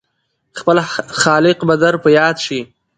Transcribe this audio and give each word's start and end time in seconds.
خپل 0.59 0.77
خالق 1.21 1.57
به 1.67 1.75
در 1.81 1.95
په 2.03 2.09
ياد 2.17 2.37
شي! 2.45 2.59